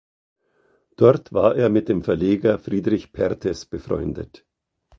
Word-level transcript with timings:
Dort 0.95 1.31
war 1.31 1.55
er 1.55 1.69
mit 1.69 1.87
dem 1.87 2.01
Verleger 2.01 2.57
Friedrich 2.57 3.13
Perthes 3.13 3.67
befreundet. 3.67 4.47